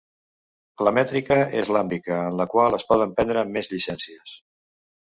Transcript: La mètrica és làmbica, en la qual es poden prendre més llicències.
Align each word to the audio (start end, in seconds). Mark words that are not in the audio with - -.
La 0.87 0.93
mètrica 0.99 1.37
és 1.61 1.71
làmbica, 1.77 2.17
en 2.31 2.41
la 2.41 2.49
qual 2.55 2.79
es 2.81 2.89
poden 2.95 3.17
prendre 3.21 3.47
més 3.55 3.73
llicències. 3.77 4.39